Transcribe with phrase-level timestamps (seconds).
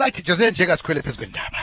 [0.00, 1.58] right jose njengasikhwele phezu kwendaba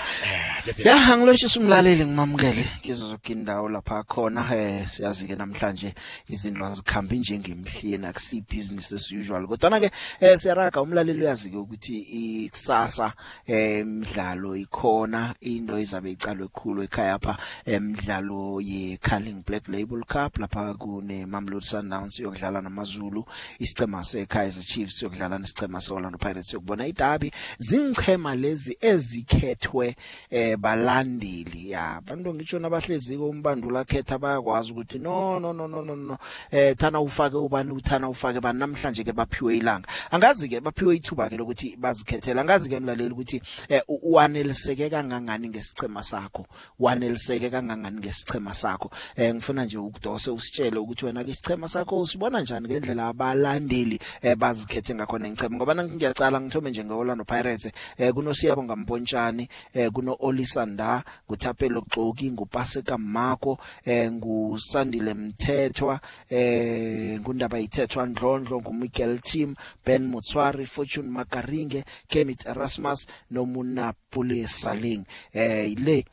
[0.76, 4.56] Ya angilotshisa umlaleli ngimamukele kizo zonke indawo lapha khona.
[4.56, 5.94] Eh siyazi ke namhlanje
[6.30, 9.48] izinto azikhambi njengemhleni akusi business as usual.
[9.48, 13.14] Kodwa ke eh siyaraga umlaleli uyazi ke ukuthi ikusasa
[13.48, 20.38] imidlalo ikhona into izabe icalwe ekhulu ekhaya apha emidlalo ye Carling Black Label Cup.
[20.38, 23.26] Lapha kune Mamelodi Sundowns yokudlala namaZulu
[23.60, 27.32] isicema seKaizer Chiefs yokudlala nesicema seOrlando Pirates yokubona idabi.
[27.60, 29.96] Zingichema lezi ezikhethwe
[30.30, 35.96] eh balandeli ya abantu ngisho nabahleziko umbandula khetha bayakwazi ukuthi no no no no no
[35.96, 36.18] no.
[36.52, 39.88] Eh thana ufake ubani uthana ufake bani namhlanje ke baphiwe ilanga.
[40.12, 45.50] Angazi ke baphiwe ithuba ke lokuthi bazikhethela angazi ke mlaleli ukuthi eh, u- waneliseke kangangani
[45.50, 46.46] ngesicema sakho?
[46.80, 48.92] Waneliseke kangangani ngesicema sakho?
[49.16, 54.36] Eh ngifuna nje ukudose usitshele ukuthi wena ke isicema sakho usibona njani ngendlela abalandeli eh
[54.36, 61.04] bazikhethe ngakhona ngicema ngoba ngiyacala ngithome nje ngeOrlando Pirates eh kunosiyabo ngampontshani eh kuno Olisanda
[61.28, 70.66] kuthapelo Xoki ngupaseka Mako eh ngusandile Mthethwa eh ngundaba yithethwa Ndlondlo nguMichael Team Ben Motswari
[70.66, 75.04] Fortune Makaringe Kemit Erasmus noMunapule Saling.
[75.34, 76.06] Eh ile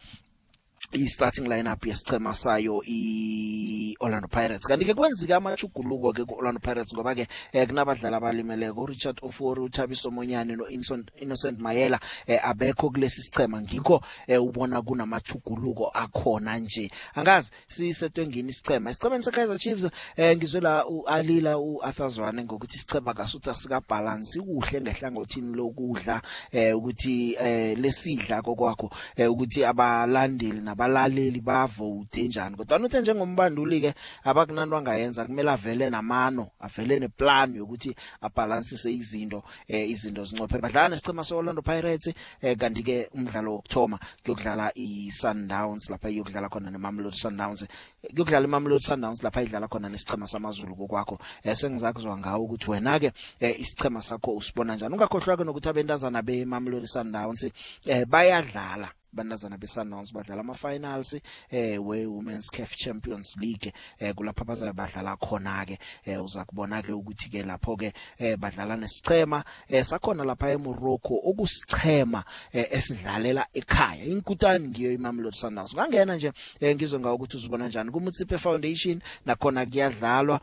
[0.92, 4.66] i-starting lineup yesichema sayo i-Orlando Pirates.
[4.66, 10.10] Kanti ke kwenzika amachuguluko ke ku-Orlando Pirates ngoba ke eh, kunabadlali abalimeleko uRichard Ofori uThabiso
[10.10, 16.90] Monyane noInnocent Innocent Mayela eh, abekho kulesi sichema ngikho eh, ubona kunamachuguluko akhona nje.
[17.14, 23.80] Angazi sisetwengini isichema isichema seKaizer Chiefs eh, ngizwe la uAlila uAthazwane ngokuthi isichema kasutha sika
[23.88, 32.56] balance kuhle ngehlangothini lokudla eh, ukuthi eh, lesidla kokwakho eh, ukuthi abalandeli nabalaleli bavote njani.
[32.56, 39.90] Kodwa uthe njengombanduli ke abakunanto angayenza kumele avele namano avele neplan yokuthi abalansise izinto eh,
[39.90, 46.48] izinto zincophe badlala nesicema seOrlando Pirates eh, kanti ke umdlalo wokthoma kuyokudlala iSundowns lapha iyokudlala
[46.48, 47.66] khona neMamelodi Sundowns.
[48.14, 51.18] Kuyokudlala iMamelodi Sundowns lapha idlala khona nesicema samaZulu kokwakho.
[51.42, 54.94] Eh, sengizakuzwa ngawo ukuthi wena ke eh, isicema sakho usibona njani.
[54.94, 57.44] Ungakhohlwa ke nokuthi abentazana beMamelodi Sundowns
[57.86, 58.88] eh, bayadlala.
[59.14, 61.16] Bantazana beSundowns badlala ama finals
[61.50, 66.82] eh we Women's CAF Champions League eh kulapha bazabe badlala khona ke eh uza kubona
[66.82, 73.46] ke ukuthi ke lapho ke eh badlala nesichema eh sakhona lapha eMorocco okusichema eh, esidlalela
[73.54, 74.04] ekhaya.
[74.04, 75.74] Inkutani ngiyo iMamelodi Sundowns.
[75.74, 77.90] Ngangena nje eh, ngizwe ngawo ukuthi uzibona njani.
[77.90, 80.40] kuMutsipe Foundation nakhona kuyadlalwa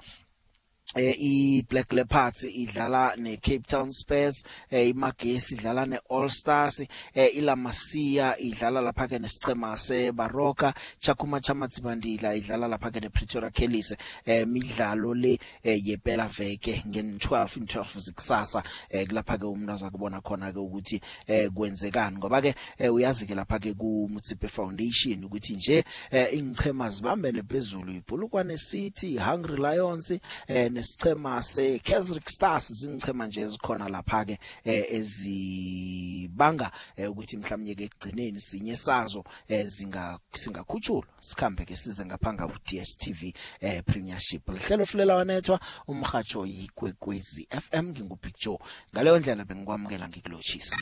[0.96, 6.81] eh i Black Leopards idlala ne Cape Town Spurs eh iMagesi idlala ne All Stars
[7.13, 14.46] eh iLamasia idlala lapha ke nesicema seBaroka Chakuma Chamatsibandila idlala lapha ke nePretoria Kellys eh
[14.46, 20.22] midlalo le eh, yepela veke ngen 12 in 12 zikusasa eh kulapha ke umuntu azakubona
[20.22, 22.18] khona ke ukuthi eh kwenzekani.
[22.18, 27.44] Ngoba ke eh, uyazi ke lapha ke ku Mutsipe Foundation ukuthi nje eh ingchema zibambene
[27.44, 30.12] phezulu ibhulukwane City Hungry Lions
[30.47, 37.75] eh nesichema se Kesrick Stars zingichema nje ezikhona lapha ke eh, ezibanga eh, ukuthi mhlawumnye
[37.75, 44.49] ke ekugcineni sinye sazo eh, zinga singakhutshulwa sikhambe ke size ngaphanga ku DStv eh, Premiership.
[44.49, 48.57] Lihlelo fulela wanethwa umhajo yikwekwezi FM ngingubig Joe?
[48.93, 50.75] Ngaleyo ndlela bengikwamukela ngikulochisa.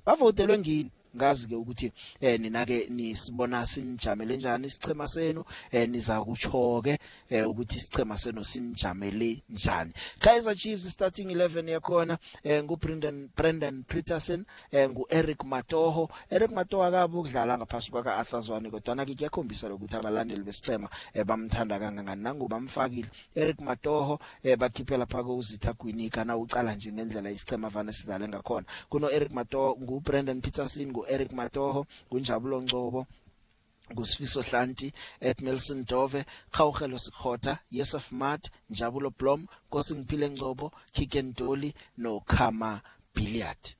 [0.06, 0.90] bavotelwe ngini?
[1.16, 6.98] Ngazi ke ukuthi eh nina ke nisibona sinijamele njani isichema senu eh niza kutsho ke
[7.30, 9.92] eh ukuthi isichema senu sinijamele njani.
[10.18, 16.10] Kaizer Chiefs starting 11 yakhona eh ngu Brendan Brendan Peterson eh ngu Eric Matoho.
[16.30, 21.24] Eric Matoho akabe ukudlala ngaphasi kwaka Arthur Zwane kodwa na kuyakhombisa ukuthi abalandeli besichema eh
[21.24, 22.22] bamthanda kangangani.
[22.22, 27.92] Nangu bamfakile Eric Matoho eh bakhiphela phako uzitha Gwinika na ucala nje ngendlela isichema vane
[27.92, 28.66] sidlale ngakhona.
[28.88, 31.80] Kuno Eric Matoho ngu Brendan Peterson ngu Eric Matoho
[32.10, 33.00] kunjabulo Ngcobo
[33.92, 34.88] ngusifiso hlanti
[35.28, 36.20] Edmelson Dove
[36.54, 41.70] Khawugelo Sikhotha Yesef Mat Njabulo Blom Nkosi Ngiphile Ngcobo Kiken Doli
[42.02, 42.82] no Khama
[43.14, 43.79] Billiard.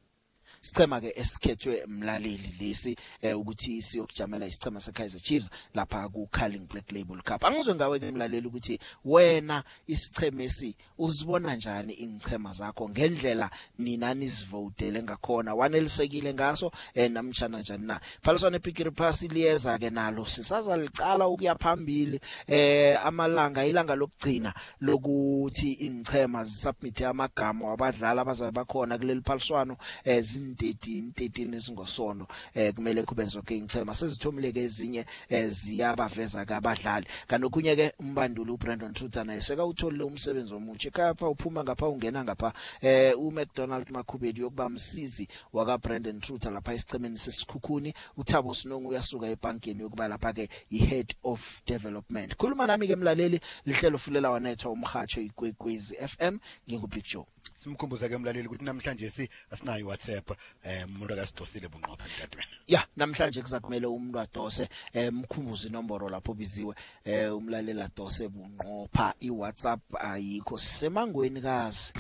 [0.62, 6.92] Sichema ke esikhethwe mlaleli lesi eh, ukuthi siyokujamela isichema seKaizer Chiefs lapha ku Carling Black
[6.92, 7.44] Label Cup.
[7.44, 15.02] Angizwe ngawe ke mlaleli ukuthi wena isicheme esi uzibona njani ingchema zakho ngendlela nina nizivotele
[15.02, 18.00] ngakhona wanelisekile ngaso eh, namtjana njani na.
[18.22, 25.72] Phaliswane Pikiri Pass liyeza ke nalo sisaza licala ukuya phambili eh amalanga ilanga lokugcina lokuthi
[25.72, 30.22] ingchema zisubmit amagama wabadlali abazabe bakhona kuleli phaliswano eh
[30.54, 37.06] zin 13 13 esingosono eh kumele kube zonke ingchema sezithomile ke ezinye eh ziyabaveza kabadlali
[37.26, 40.88] kanokunye ke umbanduli uBrandon Truther naye seka utholile umsebenzi omutsha.
[40.88, 47.18] Ekhapha uphuma ngapha ungena ngapha eh uMcDonald Makhubedi yokuba msizi waka Brandon Truther lapha esichemeni
[47.18, 47.94] sesikhukhuni.
[48.16, 52.36] uThabo Sinongo uyasuka ebankeni yokuba lapha ke ihead of development.
[52.36, 56.38] Khuluma nami ke mlaleli lihlelo fulela wanethwa umhatsho igwegwezi FM
[56.68, 57.26] ngingubig Joe.
[57.54, 60.30] Simkhumbuza ke mlaleli ukuthi namhlanje si asinayo WhatsApp
[60.64, 66.74] eh umuntu akasidosile bunqopha mntatweni ya namhlanje kuzakumele umuntu adose eh mkhumbuze inombolo lapho biziwe
[67.04, 70.58] eh umlalela adose bunqopha iWhatsApp ayikho.
[70.58, 71.92] Semangweni kazi.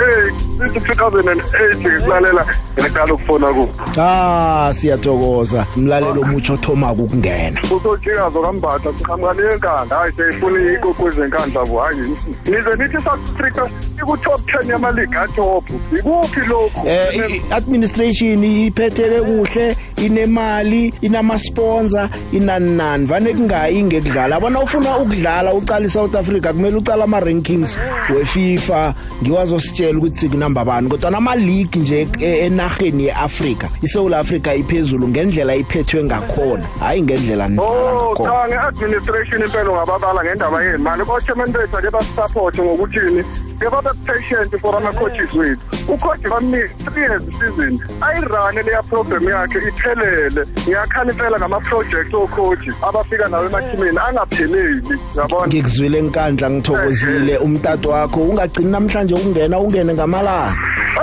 [0.59, 2.47] sithi 2008 ngisilalela
[2.81, 3.69] ngaqala ukufona ku.
[4.01, 5.67] Ah siyathokoza.
[5.77, 7.61] Umlalelo omutsho othoma ukungena.
[7.77, 11.99] Usojikazo kambatha sihamukani enkandla hayi seyifuna ikokwezi enkandla bo hayi.
[12.47, 13.69] Nize nithi south africa
[13.99, 15.65] iku-top 10 yamaliga atop.
[15.99, 16.89] Ikuphi lokhu?
[16.89, 19.77] Eh administration iphetheke kuhle
[20.07, 24.37] inemali inama-sponsor inani nani vane kungayi ngekudlala.
[24.37, 27.79] Abona ufuna ukudlala ucala i-south africa kumele ucala ama-rankings
[28.15, 28.95] wefifa.
[29.23, 36.05] Ngiwazositshela ukuthi sikunamba bani kodwa nama-league nje e- enarheni ye-afrika isewula afrika iphezulu ngendlela iphethwe
[36.05, 36.65] ngakhona.
[36.81, 41.05] Hhayi ngendlela nidlala Oh ngakhona cha nge-administration impela ungababala ngendaba yemali.
[41.05, 43.25] Kochairman bethu ake basisapothe ngokuthini?
[43.63, 45.63] Ke babe patient for ama-coaches wethu.
[45.93, 53.29] Ucoach bamnika three years season ayirane leya program yakhe iphelele ngiyakhala impela ngama-project ocoach abafika
[53.29, 55.47] nawo emathimini angapheleli yabona?
[55.47, 57.37] Ngikuzwile enkandla ngithokozile.
[57.39, 60.55] Umtato wakho ungagcini namhlanje ukungena ungene ngamalanga.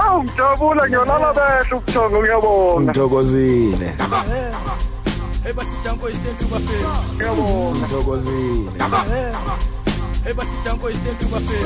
[0.01, 3.87] Awu ngijabula ngiyolala behle ubuthongo ngiyabonga ngithokozile.
[5.41, 6.85] Hey, but it don't go stand to my face.
[7.15, 8.71] ngiyabonga ngithokozile.
[10.23, 11.65] Hey, but it don't go stand to my face.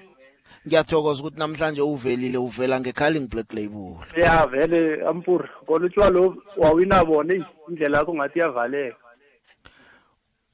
[0.66, 3.96] ngiyathokoza ukuthi namhlanje uvelile uvela ngekhaling black label.
[4.16, 8.96] Ya vele ampur kona utshwa lo wawina bona eyi indlela yakho ngathi iyavaleka.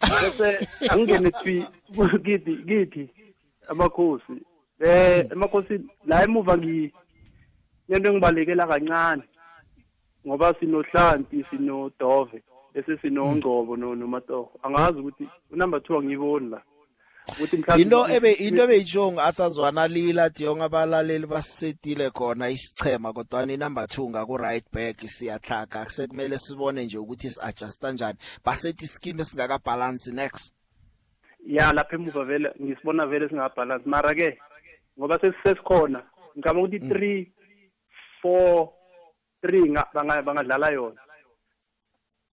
[0.00, 0.48] Bese
[0.90, 1.30] angingene
[2.24, 3.08] kithi kithi
[3.68, 4.32] amakhosi.
[4.80, 6.92] Eh emakhosini la emuva ngi
[7.88, 9.22] lento engibalekela kancane.
[10.28, 12.42] Ngoba sinohlanti sinodove
[12.74, 14.52] bese sinongcobo no nomatoho.
[14.62, 16.62] Angazi ukuthi unumber 2 angiyiboni la.
[17.76, 24.10] Into ebe into ebeyitsho ngu-arthur lila diyong abalaleli basisetile khona isichema kodwa ni number 2
[24.10, 28.18] ngaku right back siyahlaga sekumele sibone nje ukuthi si-adjusta njani.
[28.44, 30.54] Basethi scheme esingaka balance next.
[31.46, 34.38] Ya lapha emuva vele ngisibona vele singabhalansi mara ke
[34.98, 36.02] ngoba sesisikhona
[36.36, 37.32] ngicabanga ukuthi three
[38.22, 38.77] four
[39.42, 41.00] three nga- banga- bangadlala yona.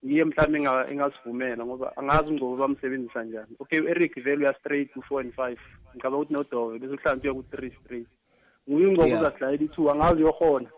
[0.03, 3.55] Yiye mhlawumbe enga- engasivumela ngoba angazi ungcobo bamsebenzisa njani.
[3.59, 5.59] Okay u-eric vele uya straight ku-four and five.
[5.95, 8.07] Ngicabanga ukuthi nodove bese uhlanti uya ku-three straight.
[8.69, 9.19] Nguye ungcobo Yeah.
[9.21, 10.69] uzadlalela i-two angazi uyokhona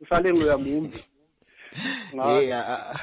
[0.00, 0.98] usale ngiloya mumbi
[2.12, 2.98] hey a- a-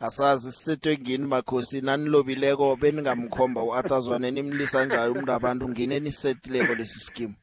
[0.00, 1.80] asazi sisetwe ngini makhosi.
[1.80, 7.34] Nanilobileko beningamkhomba u-arthur nimlisa njani umuntu abantu ngine nisetileko lesi scheme.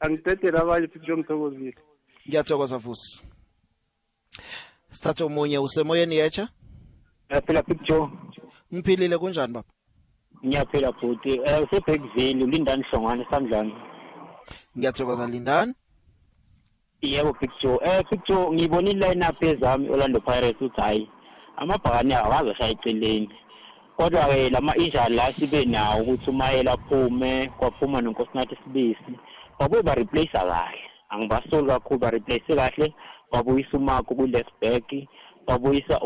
[0.00, 1.74] Angidedele abanye futhi ngithokozile
[2.28, 3.24] ngiyathokoza fusi
[4.90, 6.48] sithathe omunye usemoyeni yetsha
[7.30, 8.08] Yaphila picture
[8.74, 9.68] ngiphilile kunjani baba?
[10.46, 11.40] Ngiyaphila futhi.
[11.44, 13.72] Eh useBackville ulindani hlongwane samdlana
[14.76, 15.74] ngiyathokoza lindani?
[17.02, 21.10] Yebo picture eh picture ngibona iline up ezami Orlando Pirates uthi hayi
[21.56, 23.28] amabhakani awazashaya eceleni.
[23.96, 29.12] Kodwa ke lama injury la sibe nawo ukuthi umayela aphume kwaphuma nonkosinathi sibisi.
[29.58, 30.80] Babuye ba replace kahle.
[31.10, 32.94] Angibasoli kakhulu ba replace kahle.
[33.32, 35.08] Babuyisa uMarco ku left back
[35.46, 36.00] babuyisa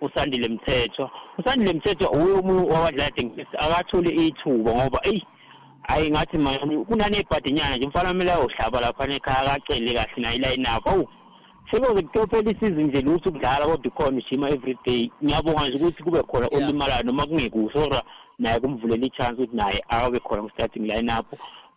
[0.00, 1.10] usandile mthetho.
[1.38, 5.26] Usandile mthetho uye umuntu wabadlala Dengisi akathole ithuba ngoba eyi
[5.82, 10.86] hayi ngathi manje kunanebhadinyana nje mfana kumele ayohlaba lapha ekhaya akacele kahle nayo iline up
[10.86, 11.08] awu
[11.70, 15.10] sekuze kutophela isizini nje lutho ukudlala kodwa ikhona ujima every day.
[15.24, 18.02] Ngiyabonga nje ukuthi kube khona olimalayo noma kungekuso kodwa
[18.38, 21.26] naye kumvulela i-chance ukuthi naye akabe khona ku-starting line up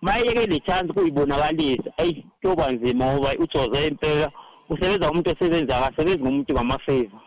[0.01, 4.31] mayeke le chance kuyibonakalisa eyi kuyoba nzima ngoba ujoze impela
[4.69, 7.19] usebenza umuntu osebenza akasebenzi ngomuntu kwamafeva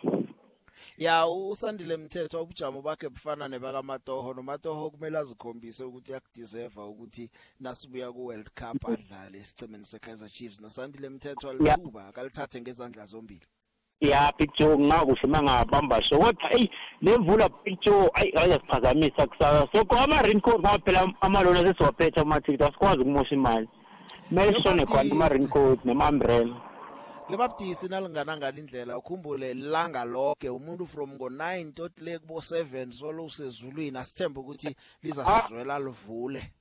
[0.99, 8.49] ya usandile mthetho ubujamo bakhe bufana nebakamatoho nomatoho kumele azikhombise ukuthi uyakudeserva ukuthi nasibuya ku-world
[8.51, 10.61] cup adlale esichemeni se-kaizer chiefs.
[10.61, 13.47] Nosandile mthetho alithuba akalithathe ngezandla zombili.
[14.01, 16.71] Ya picture ngakuhle mangabamba sho kodwa eyi
[17.03, 19.69] lemvula picture ayi ayasiphazamisa kusasa.
[19.73, 23.69] So kwa ama raincoat ngoba phela amalona sesiwaphethe amathikithi asikwazi ukumosha imali.
[24.29, 25.85] Kumele sishone khona ama raincoat
[27.29, 34.41] ngebabudisi nalinganangani indlela ukhumbule langa lonke umuntu from ngo-9 tot le kubo-7 solo usezulwini asithembe
[34.41, 36.53] ukuthi lizasizwela livule.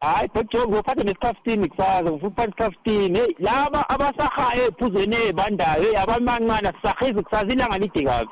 [0.00, 7.22] Hayi picture ngizophatha nesikhaftini kusasa ngizophatha isikhaftini heyi laba abasahaye ephuzweni eyibandayo heyi abamancane asisahizi
[7.22, 8.30] kusasa ilanga lide kabi.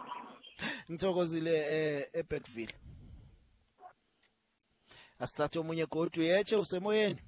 [0.90, 2.74] Ngithokozile eh, ebackville
[5.18, 7.20] asithathe omunye godu yetshe usemoyeni.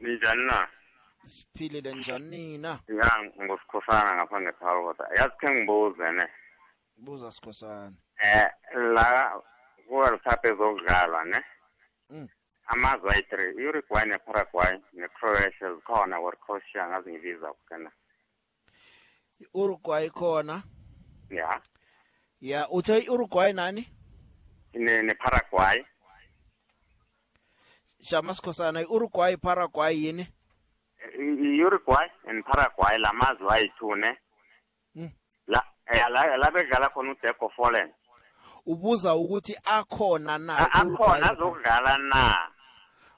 [0.00, 0.68] Ninjani na?
[1.24, 5.08] Siphilile njani na Ya ngusikhosana ngapha ngephalo kodwa.
[5.16, 6.26] Yazi khe ngibuze ne.
[6.96, 8.50] buza sikhosana Eh
[8.94, 9.40] la
[9.90, 11.44] World Cup ezokudlalwa ne.
[12.10, 12.28] Mm.
[12.66, 17.90] Amazwe ayi-three i-uruguay neParaguay neCroatia zikhona or Croatia ngazi ngibiza kena.
[19.54, 20.62] uruguay khona
[21.30, 21.60] Ya.
[22.40, 23.88] ya uthe i-uruguay nani
[24.74, 25.84] Ne neParaguay
[28.00, 30.28] shama sikhosana uruguay paraguay yini
[31.18, 34.18] I- Uruguay and Paraguay lamazwe ayi-2 ne.
[34.94, 35.10] Mm.
[35.46, 37.92] La eh, la la bedlala khona uDeco Fallen.
[38.66, 42.48] ubuza ukuthi akhona na A- u-Uruguay Akhona azokudlala na.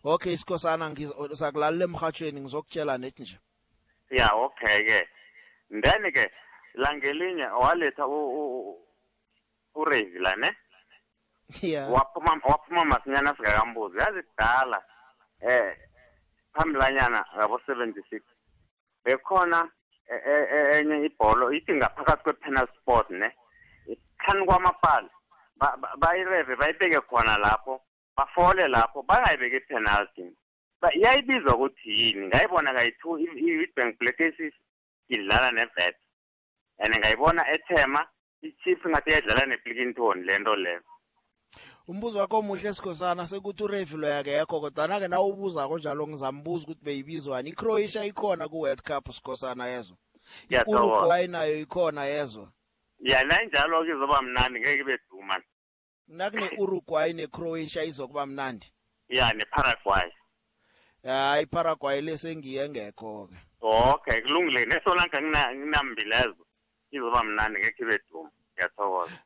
[0.04, 3.38] okay sikhosana ngizakulalela emhathweni ngizokutshela nethi nje
[4.10, 5.08] ya okay ke
[5.82, 6.30] then ke
[6.74, 8.86] langelinye waletha u- u- u-
[9.74, 10.50] uRavi la ne
[11.62, 14.82] ya waphuma waphuma masinyana singakambuzi yazi kudala
[15.40, 15.76] eh
[16.54, 18.20] phambulanyana ngabo 76
[19.04, 19.68] bekhona
[20.10, 23.28] e- e- e- enye ibholo ithi ngaphakathi kwe-penal sport ne?
[25.56, 27.80] Ba- ba- bayireve bayibeke khona lapho
[28.16, 30.24] bafole lapho bangayibeki ipenalty.
[30.94, 32.26] Iyayibizwa ukuthi yini?
[32.26, 34.54] Ngayibona kayi-two i-witbank blackcases
[35.08, 35.96] idlala nevet
[36.78, 38.06] and ngayibona ethema
[38.42, 40.80] i-chief ngathi iyadlala neplikington le nto leyo.
[41.90, 47.50] Umbuzo wakho omuhle sikhosana sekuthi urevi loyakekho kodwana-ke na ubuza njalo ngizambuza ukuthi beyibizwani.
[47.50, 49.94] Icroatia ikhona ku-world cup sikhosana yezo?
[50.46, 52.48] Ngiyathokoza Uruguay nayo ikhona yezwa
[53.00, 55.42] ya nayinjalo ke izoba mnandi ngeke beduma
[56.08, 58.72] nakune Uruguay neCroatia izokuba mnandi.
[59.08, 60.10] Ya neparaguay.
[61.02, 64.66] Hayi Paraguay lesengiye ngekho ke okay kulungile.
[64.66, 66.46] Nesolanka nginambilezo.
[66.90, 69.18] Izoba mnandi ngeke beduma ngiyathokoza.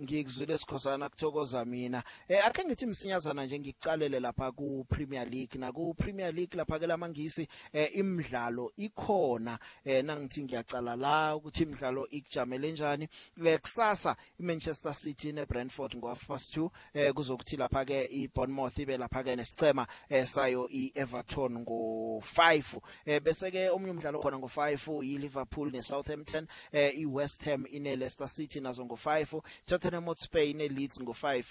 [0.00, 2.02] Ngikuzwile sikhosana kuthokoza mina.
[2.28, 5.58] Eh ake ngithi msinyazana nje ngikucalele lapha ku Premier League.
[5.58, 9.58] Na ku Premier League lapha ke lamangisi eh imidlalo ikhona.
[9.84, 13.08] Eh nangithi ngiyacala la ukuthi imidlalo ikujamele njani.
[13.44, 18.96] Eh kusasa iManchester City neBrentford ngo half past 2 eh kuzokuthi lapha ke iBournemouth ibe
[18.96, 24.46] lapha ke nesicema eh sayo iEverton ngo 5 eh bese ke omnye umdlalo khona ngo
[24.46, 26.46] 5 iLiverpool neSouthampton.
[26.72, 29.40] Eh iWest Ham ineLeicester City nazo ngo 5
[29.84, 31.44] Tottenham Hotspur ineLeeds ngo5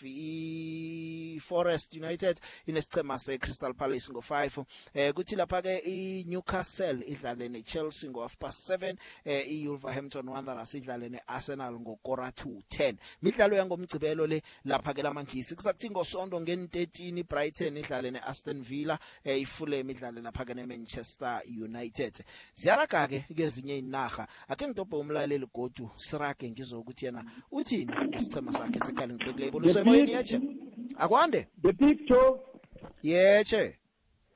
[1.37, 4.63] iForest United inesicema seCrystal Palace ngo5
[4.93, 11.09] eh kuthi lapha ke iNewcastle idlale neChelsea ngo half past 7 eh iWolverhampton Wanderers idlale
[11.09, 15.55] neArsenal ngokora 2:10 midlalo yangomgcibelo le lapha ke lamangisi.
[15.55, 22.23] Kusakuthi ngosonto ngen13 iBrighton idlale neAston Villa eh iFulham idlale lapha ke neManchester United.
[22.55, 27.93] Ziyaraga ke kezinye inaga ake ngidobhe umlaleli godu sirage ngizokuthi yena uthini?
[28.23, 30.41] Isicema sakhe sekhali ngibekile bolusemoyeni yeche.
[30.97, 31.47] Akwande?
[31.61, 32.39] the picture
[33.03, 33.77] yeche.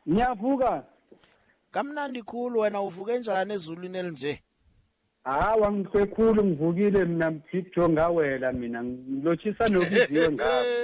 [0.09, 0.83] Ngiyavuka.
[1.71, 4.43] Kamnandi khulu wena uvuke njani ezulwini elinje?
[5.23, 8.83] Hawa ngisekhulu ngivukile mina picture ngawela mina.
[8.83, 10.67] Ngilotshisa nokuziwe ngabo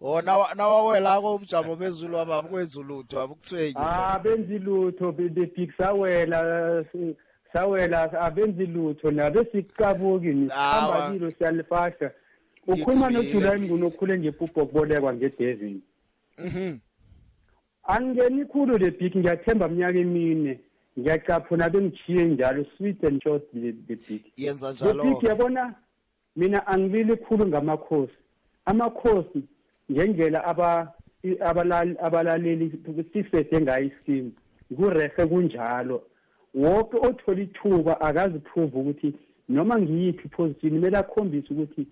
[0.00, 5.72] Oh nawa nawawelako ubujamo bezulu abakwenza lutho abukuthwenyi ah benzi lutho bebig
[7.52, 12.10] sawela abenzi lutho nabe sikabuki nisihamba kilo siyalifahla
[12.66, 15.80] ukhuluma noJuly ngunokhule nje pupho kubolekwa ngeDevin
[16.38, 16.78] mhm.
[17.88, 20.60] Angeni khulu le big ngiyathemba minyaka emine.
[20.98, 25.74] Ngiyacaphuna bengichiye njalo sweet and short the big yenza njalo yabona
[26.36, 28.18] mina angibili khulu ngamakhosi.
[28.64, 29.42] Amakhosi
[29.92, 30.44] ngendlela
[32.00, 32.72] abalaleli
[33.12, 34.30] sisede ngayo ischeme.
[34.76, 36.02] Kurehe kunjalo.
[36.54, 39.14] Wonke othola ithuba akaziprove ukuthi
[39.48, 41.86] noma ngiyiphi iposition kumele akhombise ukuthi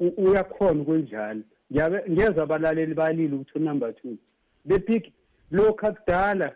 [0.00, 1.40] u- uyakhona ukwenjalo
[1.72, 4.16] Ngiyabe- ngezwa abalaleli balile ukuthi unumber two.
[4.64, 5.12] Bepik
[5.50, 6.52] lokhu akudala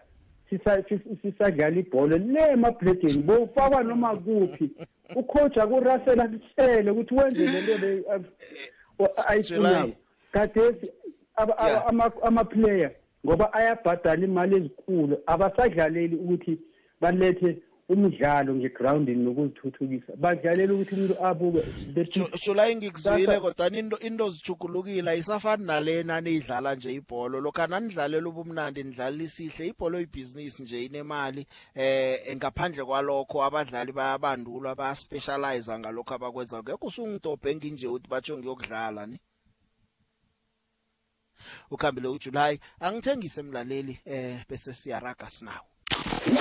[0.50, 4.70] sisa- sis- sisadlala ibholo le emabhledeni bowufakwa noma kuphi.
[5.16, 8.00] Ucoach akurasela akutshele ukuthi wenze le nto le
[8.99, 9.93] uh, ayifunako
[10.32, 10.90] gadesi
[11.36, 11.88] aba- aba- Yeah.
[11.88, 12.90] ama- ama-player
[13.26, 16.58] ngoba ayabhadala imali ezinkulu abasadlaleli ukuthi
[17.00, 20.17] balethe umdlalo ngegroundini nokuzithuthukisa.
[20.17, 21.63] Badlalela ukuthi umuntu abuke
[22.41, 27.41] shulayi ngikuzwile Sasa- kodwa into into zijugulukile ayisafani nalena niyidlala nje ibholo.
[27.41, 35.78] Lokhu nanidlalela ubumnandi nidlalela isihle ibholo ibhizinisi nje inemali eh ngaphandle kwalokho abadlali bayabandulwa bayaspecialize
[35.78, 39.21] ngalokho abakwenza ngekho usungidobhe nginje uthi batsho ngiyokudlala ni.
[41.71, 45.69] Ukhambile uJulayi angithengise emlaleli eh bese siyaraga sinawo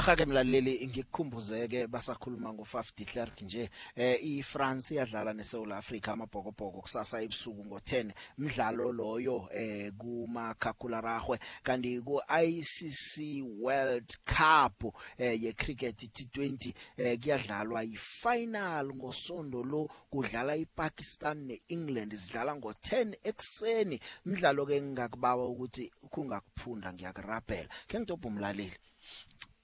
[0.00, 7.20] Ahake mlaleli ngikukhumbuzeke basakhuluma ngo5 de Klerk nje eh iFrance iyadlala neSouth Africa amabhokobhoko kusasa
[7.22, 16.00] ebusuku ngo10 umdlalo loyo eh kuma Kakularagwe kanti ku ICC World Cup eh ye cricket
[16.00, 25.44] T20 eh kuyadlalwa ifinal ngosondo lo kudlala iPakistan neEngland zidlala ngo10 ekseni umdlalo ke ngingakubawa
[25.44, 27.68] ukuthi kungakuphunda ngiyakurabhela.
[27.86, 28.80] Ke ngidobha umlaleli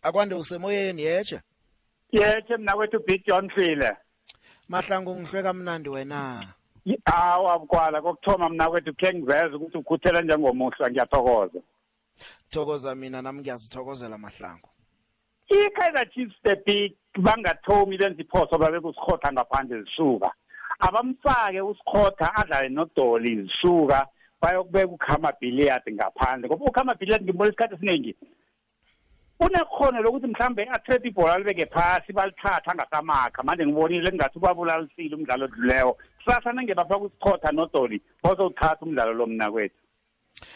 [0.07, 1.41] akwande usemoyeni yeche
[2.13, 3.97] yethe mna kwethu big john hlile
[4.69, 6.53] mahlangu ngihlwe kamnandi wena.
[7.05, 11.61] Hawa bukwala kokuthoma mna kwethu khe ngiveze ukuthi ukhuthela njengomuhla ngiyathokoza.
[12.51, 14.69] Thokoza mina nami ngiyazithokozela mahlangu.
[15.51, 20.31] I-kaizer chiefs the big bangathomi benza iphoso babekusikhotha ngaphandle zisuka.
[20.79, 24.07] Abamfake usikhotha adlale nodoli zisuka
[24.41, 26.49] bayokubeka ukhama billiard ngaphandle.
[26.49, 28.17] Ngoba ukhama billiard ngibona isikhathi esiningi
[29.41, 35.97] unekhono lokuthi mhlambe athethe ibhola libeke phasi balithatha angasamakha manje ngibonile kungathi ubabulalisile umdlalo odluleyo
[36.19, 39.77] kusasa nengebapha kusichotha nodoli bozowuthatha umdlalo lo mna kwethu.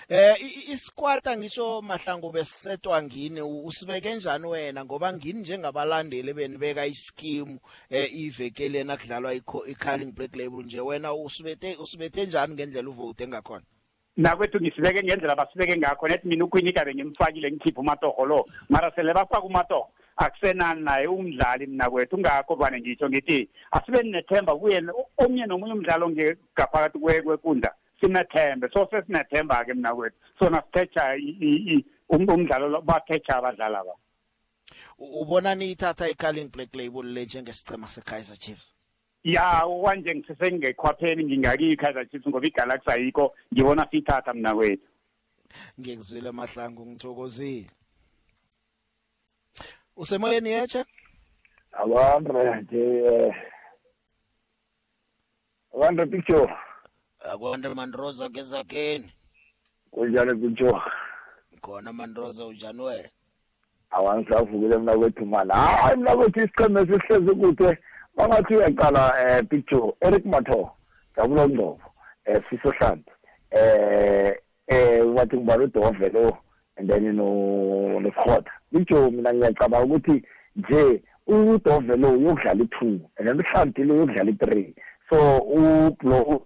[0.08, 3.40] Eh i- i- iskwata ngisho mahlangu besisetwa ngini?
[3.42, 4.84] Usibeke njani wena?
[4.84, 7.58] Ngoba ngini njengabalandeli benibeka iskimu
[7.90, 9.34] eh ivekele nakudlalwa
[9.66, 10.80] i-calling black label nje?
[10.80, 13.64] Wena usibete usibete njani ngendlela uvote ngakhona
[14.20, 16.09] nakwethu ngisibeke ngendlela basibeke ngakho.
[16.09, 18.46] Nethi mina ukhwinika bengimfakile ngikhiphe umatoho lo.
[18.68, 22.18] Mara sele bafaka umatoho akusenani naye umdlali mna kwethu.
[22.18, 24.83] Ngakho bane ngitsho ngithi asibe nethemba kuye
[25.18, 30.16] omnye nomunye umdlalo ngaphakathi kwe- kwekundla sinethembe so sesinethemba-ke mna kwethu.
[30.38, 33.94] Sona sithetha i- i- i- um- umdlalo lo bathetha abadlali aba.
[34.98, 38.74] U- ubona niyithatha i-calling black label le njengesicema se-kaizer chiefs?
[39.24, 43.35] Ya kwanje ngisesengekhwapheni ngingakiyo i-kaizer chiefs ngoba igalaxy ayikho.
[43.52, 44.87] Ngibona siyithatha mna kwethu.
[45.80, 47.70] Ngikuzwile mahlangu ngithokozile.
[49.96, 50.85] Usemoyeni yeche
[51.72, 53.35] Abandre nje eh
[55.74, 56.54] Abandre picture
[57.33, 59.12] akwande mandroza gezakeni
[59.90, 60.80] kunjani picture
[61.61, 63.09] khona mandroza unjani wena?
[63.90, 65.50] Awangisavukile mina kwethu mani.
[65.52, 67.78] Hayi mina kwethu isiqheme sihlezi kude.
[68.20, 70.70] Bangathi uyaqala eh picture Eric Matho
[71.16, 71.80] Jabulo Ngcobo
[72.26, 73.11] eh Siso Hlanti
[73.50, 74.35] eh
[74.68, 76.37] eh wathi ngibala udove lo
[76.76, 80.22] and then no nokhotha picture mina ngiyacabanga ukuthi
[80.56, 84.74] nje udove lo uyokudlala i2 and then uHlanti lo uyokudlala i3
[85.11, 86.42] so ublo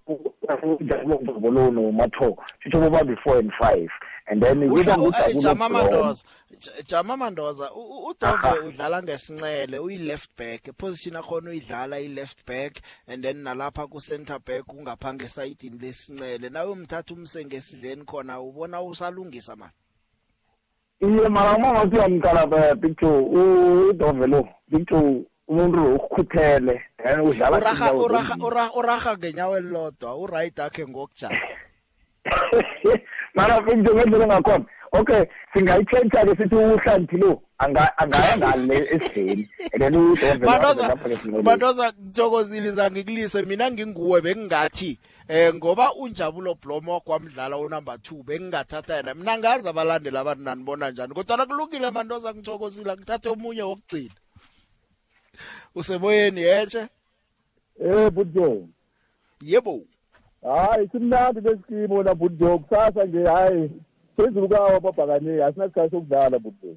[0.81, 3.89] ujabulo Ngcobo lo nomatho sitho boba before and 5
[4.27, 5.83] and then Udla- kuba eh, nguJabulo Jama Blom.
[5.83, 6.25] Mandoza.
[6.59, 10.73] J- Jama Mandoza u- u- uDove udlala ngesincele uyi left back.
[10.77, 16.49] Position akhona uyidlala i left back and then nalapha ku center back ungaphange esayidini lesincele.
[16.51, 19.71] Nawe umthatha umse ngesidleni khona ubona usalungisa man
[21.01, 23.21] iye mara uma ngathi uyamqala ba- picture
[23.91, 28.47] udove lo picture umuntu lo ukhuthele and udlala uraha indawo uraha zombili.
[28.47, 31.37] uraha uraha ngenyawo elilodwa u right akhe ngokujama.
[33.35, 34.67] mara picture ngendlela engakhona.
[34.93, 40.89] Okay singayitshentsha ke sithi uhlanti lo anga- angaya ngale esidleni and then udove lo Mandoza
[40.89, 41.43] lapha ngesinqoleni.
[41.43, 49.15] Mandoza ngithokozile zangikulise mina nginguwe bengingathi eh ngoba unjabulo Blomo kwamdlala unumber 2 bengingathatha yena.
[49.15, 51.15] Mina ngazi abalandeli abantu nanibona njani.
[51.15, 52.93] Kodwa nakulungile Mandoza ngithokozile.
[52.97, 54.15] Ngithathe omunye wokugcina.
[55.75, 56.87] Usemoyeni yeche
[57.81, 58.69] Eh Budjo.
[59.41, 59.83] yebo.
[60.45, 63.71] Hayi simnandi lesikimo la Budjo kusasa nje hayi
[64.17, 66.77] phezulu kwawo ababhakani asinasikhathi sokudlala Budjo.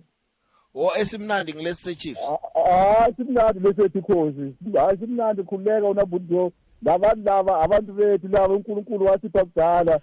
[0.76, 2.32] o esimnandi ngilesi Chiefs
[2.66, 4.56] Hayi simnandi lesethi khosi.
[4.76, 6.52] Hayi simnandi khuleka una Budjo.
[6.84, 10.00] Labantu laba abantu bethu laba uNkulunkulu wasipha kudala.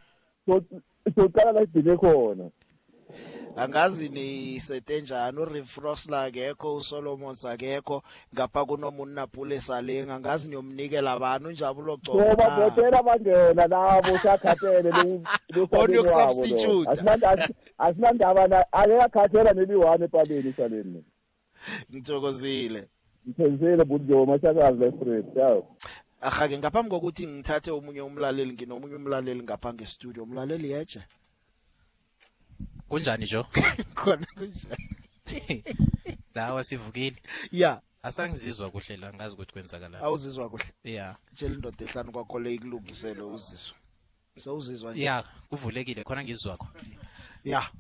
[0.47, 0.61] So
[1.15, 2.51] soqala la idine khona.
[3.57, 8.03] Angazi ni setenjani uRefrosla akekho uSolomon sakekho
[8.35, 10.15] ngapha kunomuntu Pule Salenga.
[10.15, 14.91] Angazi niyomnikela abantu unjabulo Ngoba Gcobo botela bangena nabo sakhathele
[15.73, 16.91] Onukusubstitute.
[17.79, 21.05] asinandaba na ake yakhathela neliwane epaleni isaleni
[21.91, 22.89] ngithokozile.
[23.27, 25.77] Ngithengisele Budjo mashakazi la Fred yawo
[26.21, 31.01] ahake ngaphambi kokuthi ngithathe omunye umlaleli nginomunye umlaleli ngapha ngestudio umlaleli yeje
[32.95, 33.47] kunjani jo
[33.99, 35.65] khona kunjani?
[36.35, 37.17] Lawa sivukile.
[37.53, 37.81] Ya.
[38.03, 40.65] Asangizizwa kuhle la ngazi ukuthi kwenzakalani awuzizwa kuhle.
[40.85, 41.17] Ya.
[41.35, 43.77] Tshela indoda ehlanu kwakho le ikulungisele uzizwa
[44.39, 45.03] sowuzizwa nje.
[45.03, 46.05] Ya kuvulekile.
[46.05, 46.69] Khona ngizizwakho
[47.45, 47.71] ya.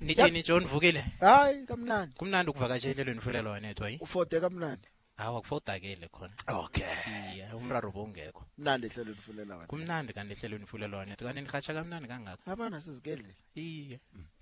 [0.00, 2.14] Nithini jo nivukile hayi kamnandi.
[2.16, 3.98] Kumnandi ukuvakasha ehlelweni fulelo wanethu hayi?
[4.00, 4.88] Ufode kamnandi.
[5.16, 6.34] Hawa kufodakele khona.
[6.48, 7.44] Okay.
[7.54, 8.44] Umraro bowungekho.
[8.58, 12.52] Mnandi ehlelweni fulela wanethu kumnandi kanti ehlelweni fulelo wanethu kanti nihatsha kamnandi kangaka?
[12.52, 14.00] Abana sizigedle iye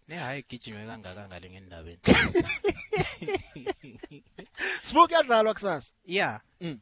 [0.08, 1.98] nehayi gijinywe kangaka ngale ngendabeni
[5.10, 5.92] yadlalwa kusasa?
[6.04, 6.80] Ya Mm.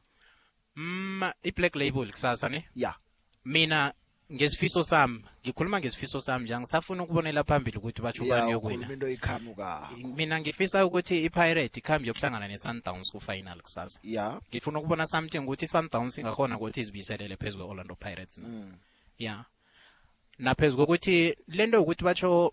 [0.77, 2.69] mm i-black label kusasa ne?
[2.75, 2.95] Ya.
[3.45, 3.93] Mina
[4.33, 8.89] ngesifiso sami ngikhuluma ngesifiso sami nje angisafuna ukubonela phambili ukuthi batsho ubani yokwina
[10.17, 14.01] mina ngifisa ukuthi i-pirate ikhambi yokuhlangana ne-sundowns ku-final kusasa.
[14.03, 14.41] Ya.
[14.51, 18.49] Ngifuna ukubona something ukuthi i-sundowns ingakhona ukuthi izibiselele phezu kwe-orlando pirates na?
[18.49, 18.75] Mm.
[19.19, 19.45] ya.
[20.39, 22.53] Naphezu kokuthi lento ukuthi batsho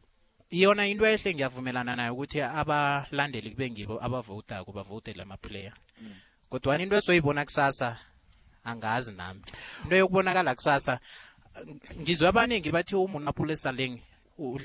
[0.52, 5.74] yona into ehle ngiyavumelana nayo ukuthi abalandeli kube ngibo abavotako bavotele ama-player.
[6.50, 8.00] Kodwa into esoyibona kusasa
[8.64, 9.42] angazi nami.
[9.84, 11.00] Into yokubonakala kusasa
[12.00, 14.00] ngizwe abaningi bathi umunapule saleng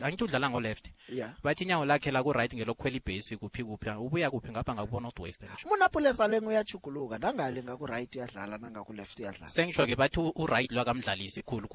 [0.02, 0.86] angithi udlala ngo-left.
[1.08, 6.10] Ya bathi inyawo lakhe laku-right ngelokhwela ibhesi kuphi kuphi ubuya kuphi ngapha ngakubona udwest umunapula
[6.10, 9.48] esaleng uyachuguluka nangale ngaku-right uyadlala nangaku-left uyadlala.
[9.48, 11.68] Sengisho ke bathi u-right lwakamdlalisi khulu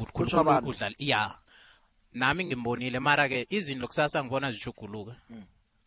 [1.00, 1.36] ya
[2.18, 3.00] nami ngimbonile.
[3.00, 5.16] Mara ke izinto kusasa ngibona zishuguluka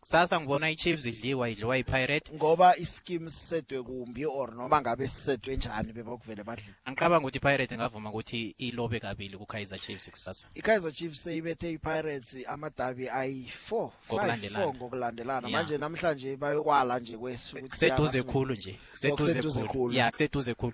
[0.01, 5.93] kusasa ngibona i-chiefs idliwa idliwa i-pirate ngoba iskim sisedwe kumbi or noma ngabe sisedwe njani
[5.93, 6.73] bebakuvele badlile?
[6.85, 10.47] Angiqabanga ukuthi i-pirate ingavuma ukuthi ilobe kabili ku-kaizer chiefs kusasa.
[10.55, 14.73] i-Kaizer Chiefs seyibethe i-Pirates amadabi ayi-four Ngokulandelana.
[14.73, 15.49] ngokulandelana.
[15.49, 18.79] Manje namhlanje bayokwala nje kwesi ukuthi khulu nje
[19.11, 19.93] kuseduze khulu.
[19.93, 20.73] ya kuseduze khulu.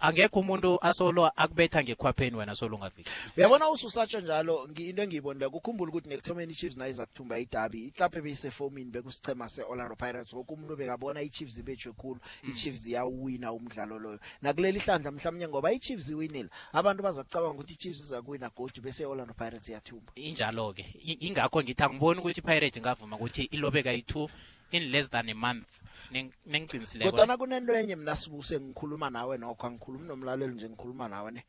[0.00, 6.08] Angekho umuntu asolo akubetha ngekhwapheni wena solo ungaviki uyabona ususatsho njalo into engiyibonile kukhumbula ukuthi
[6.08, 8.20] nekuthomeni i-chiefs nayo iza kuthumba idabi ihlaphe
[8.52, 10.32] beyisefomini bekusichema se-orlando pirates.
[10.32, 14.18] Woke umuntu bekabona i-chiefs ibetshwe khulu i-chiefs iyawina umdlalo loyo.
[14.42, 19.02] Nakuleli hlandla mhlawumnye ngoba i-chiefs iwinile abantu baza kucabanga ukuthi i-chiefs iza kuwina godu bese
[19.02, 20.12] i-orlando pirates iyathumba.
[20.14, 24.28] Injalo-ke I- ingakho ngithi angiboni ukuthi i-pirate ingavuma ukuthi ilobe kayi-two
[24.72, 25.66] in less than a month.
[26.12, 31.30] Neng- nengicinisileko kodwana kunento enye mina sibuse ngikhuluma nawe nokho angikhulumi nomlaleli nje ngikhuluma nawe
[31.30, 31.44] ne.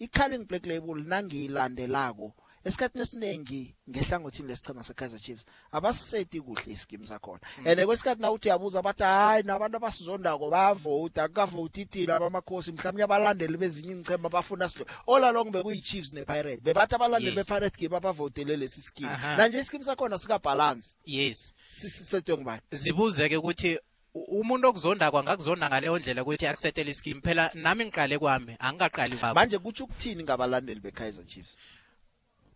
[0.00, 2.32] I-calling black label nangiyilandelako
[2.64, 7.40] esikhathini esiningi ngehlangothini lesichema se-kaizer chiefs abasiseti kuhle iskimu sakhona.
[7.66, 13.56] And kwesikhathi na uthi uyabuza bathi hayi nabantu abasizondako bayavota akukavoti itile abamakhosi mhlawumbe abalandeli
[13.56, 14.86] bezinye ichema bafuna silo.
[15.06, 17.46] Olalong bekuyi-chiefs ne-pirate bebathi abalandeli Yes.
[17.48, 19.36] be-pirate give abavotele lesi skimu Aha.
[19.36, 21.54] nanje iskimu sakhona sikabalance yes.
[21.70, 23.78] Sisetwe ngubani zibuze-ke ukuthi
[24.14, 29.34] u- umuntu okuzondako angakuzonda ngaleyo ndlela ukuthi akusetele iskimu phela nami ngiqale kwami angingaqali kwabo
[29.34, 31.56] manje kutsho ukuthini ngabalandeli be-kaizer chiefs?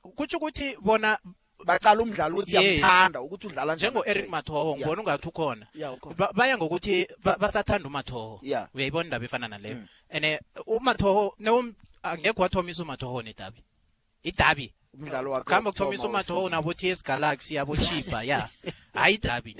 [0.02, 1.18] Kutsho ukuthi bona
[1.64, 2.62] baqala umdlalo ukuthi Yes.
[2.80, 4.78] siyamthanda ukuthi udlala njani njengo-eric mathoho Yeah.
[4.78, 6.14] ngibona ungathi ukhona Yeah, ukhona.
[6.16, 8.68] Ba- baya ngokuthi ba- basathanda umathoho Yeah.
[8.74, 13.62] uyayibona indaba efana naleyo and umathoho newum- angekho wathomisa umathoho nedabi
[14.22, 16.56] idabi umdlalo wakhe khambe wokuthoma kuthomisa umathoho wesizini.
[16.56, 18.48] nabo ts galaxy yabo chipa ya
[18.94, 19.56] hayi idabi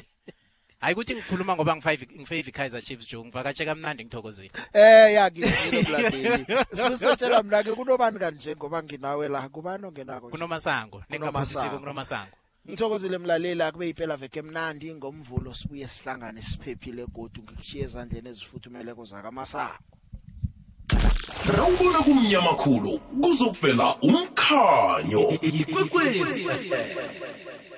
[0.83, 4.51] hayi ukuthi ngikhuluma ngoba ngifave i-kaizer chiefs jo ngivakatshe kamnandi ngithokozile.
[4.73, 9.49] Eh ya ngizile mlandeli sibisatshela mna ke kunobani kanje ngoba nginawe la?
[9.49, 10.31] Kubani ongenako nje?
[10.31, 12.33] kunomasango ningaphosisiko kunomasango.
[12.69, 19.79] ngithokozile mlaleli akube yiphela veke emnandi ngomvulo sibuye sihlangane siphephile godu ngikushiye ezandleni ezifuthumeleko zakamasango.
[21.57, 25.31] Rawubona kumnyama khulu kuzokuvela umkhanyo.
[25.43, 26.43] Ikwekwezi.
[26.49, 27.72] FM